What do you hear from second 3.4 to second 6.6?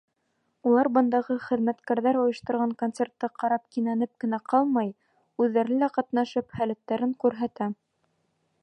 ҡарап кинәнеп кенә ҡалмай, үҙҙәре лә ҡатнашып,